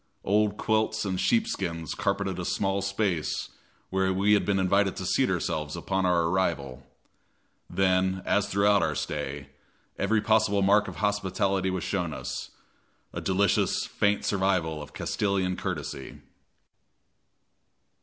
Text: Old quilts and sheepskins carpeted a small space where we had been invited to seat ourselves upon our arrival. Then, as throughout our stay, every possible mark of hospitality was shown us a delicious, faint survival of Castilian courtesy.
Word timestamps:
Old 0.23 0.57
quilts 0.57 1.05
and 1.05 1.19
sheepskins 1.21 1.93
carpeted 1.93 2.39
a 2.39 2.43
small 2.43 2.81
space 2.81 3.49
where 3.91 4.11
we 4.11 4.33
had 4.33 4.47
been 4.47 4.57
invited 4.57 4.95
to 4.95 5.05
seat 5.05 5.29
ourselves 5.29 5.75
upon 5.75 6.07
our 6.07 6.23
arrival. 6.23 6.81
Then, 7.69 8.23
as 8.25 8.47
throughout 8.47 8.81
our 8.81 8.95
stay, 8.95 9.49
every 9.99 10.19
possible 10.19 10.63
mark 10.63 10.87
of 10.87 10.95
hospitality 10.95 11.69
was 11.69 11.83
shown 11.83 12.15
us 12.15 12.49
a 13.13 13.21
delicious, 13.21 13.85
faint 13.85 14.25
survival 14.25 14.81
of 14.81 14.93
Castilian 14.95 15.55
courtesy. 15.55 16.17